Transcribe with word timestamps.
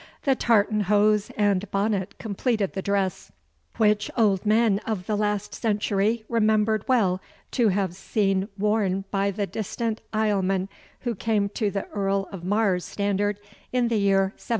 The 0.23 0.33
tartan 0.33 0.79
hose 0.79 1.29
and 1.37 1.69
bonnet 1.69 2.17
completed 2.17 2.73
the 2.73 2.81
dress, 2.81 3.31
which 3.77 4.09
old 4.17 4.47
men 4.47 4.79
of 4.79 5.05
the 5.05 5.15
last 5.15 5.53
century 5.53 6.23
remembered 6.27 6.83
well 6.87 7.21
to 7.51 7.67
have 7.67 7.93
seen 7.95 8.47
worn 8.57 9.05
by 9.11 9.29
the 9.29 9.45
distant 9.45 10.01
Islesmen 10.11 10.69
who 11.01 11.13
came 11.13 11.49
to 11.49 11.69
the 11.69 11.85
Earl 11.89 12.27
of 12.31 12.43
Mar's 12.43 12.83
standard 12.83 13.39
in 13.71 13.89
the 13.89 13.97
year 13.99 14.33
1715. 14.41 14.47